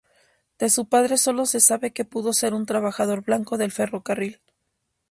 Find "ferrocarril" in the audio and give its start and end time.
3.71-4.41